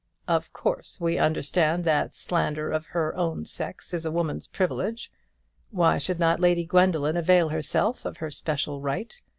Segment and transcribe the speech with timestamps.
[0.27, 5.11] "Of course, we understand that slander of her own sex is a woman's privilege.
[5.69, 9.21] Why should not Lady Gwendoline avail herself of her special right?